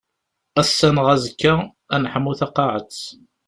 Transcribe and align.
Ass-a 0.61 0.89
neɣ 0.95 1.07
azekka 1.15 1.53
ad 1.95 1.99
neḥmu 2.03 2.33
taqaɛet. 2.39 2.97